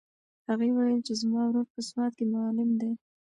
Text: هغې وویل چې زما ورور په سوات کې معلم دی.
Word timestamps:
هغې 0.49 0.69
وویل 0.73 1.01
چې 1.07 1.13
زما 1.21 1.41
ورور 1.45 1.67
په 1.73 1.81
سوات 1.89 2.11
کې 2.17 2.25
معلم 2.33 2.69
دی. 2.81 2.91